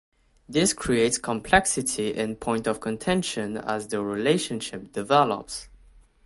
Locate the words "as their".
3.55-4.01